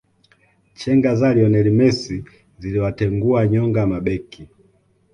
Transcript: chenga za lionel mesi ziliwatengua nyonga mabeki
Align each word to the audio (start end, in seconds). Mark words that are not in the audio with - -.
chenga 0.73 1.15
za 1.15 1.33
lionel 1.33 1.71
mesi 1.71 2.25
ziliwatengua 2.59 3.47
nyonga 3.47 3.87
mabeki 3.87 4.47